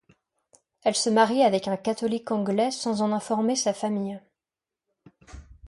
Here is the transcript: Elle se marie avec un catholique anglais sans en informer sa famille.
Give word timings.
Elle 0.81 0.95
se 0.95 1.11
marie 1.11 1.43
avec 1.43 1.67
un 1.67 1.77
catholique 1.77 2.31
anglais 2.31 2.71
sans 2.71 3.03
en 3.03 3.11
informer 3.11 3.55
sa 3.55 3.71
famille. 3.71 4.19